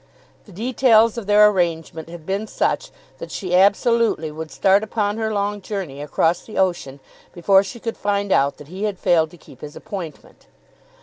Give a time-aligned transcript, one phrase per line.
[0.45, 5.31] The details of their arrangement had been such that she absolutely would start upon her
[5.31, 6.99] long journey across the ocean
[7.33, 10.47] before she could find out that he had failed to keep his appointment.